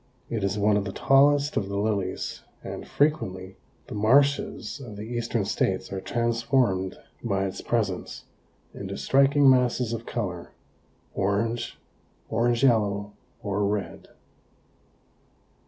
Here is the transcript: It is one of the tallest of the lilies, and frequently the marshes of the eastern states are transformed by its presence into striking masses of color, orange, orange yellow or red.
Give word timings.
It 0.31 0.43
is 0.43 0.57
one 0.57 0.77
of 0.77 0.85
the 0.85 0.91
tallest 0.91 1.57
of 1.57 1.69
the 1.69 1.77
lilies, 1.77 2.41
and 2.63 2.87
frequently 2.87 3.57
the 3.85 3.93
marshes 3.93 4.79
of 4.83 4.95
the 4.95 5.03
eastern 5.03 5.45
states 5.45 5.93
are 5.93 6.01
transformed 6.01 6.97
by 7.23 7.45
its 7.45 7.61
presence 7.61 8.23
into 8.73 8.97
striking 8.97 9.47
masses 9.47 9.93
of 9.93 10.07
color, 10.07 10.53
orange, 11.13 11.77
orange 12.31 12.63
yellow 12.63 13.11
or 13.43 13.63
red. 13.63 14.07